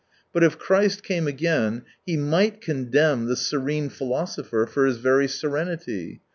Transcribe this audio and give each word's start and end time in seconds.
But 0.33 0.41
if 0.43 0.57
Christ 0.57 1.03
came 1.03 1.27
again, 1.27 1.83
he 2.07 2.17
might 2.17 2.59
condemn 2.59 3.25
the 3.27 3.35
serene 3.35 3.89
philosopher 3.89 4.65
for 4.65 4.87
his 4.87 4.97
very 4.97 5.27
serenity. 5.27 6.21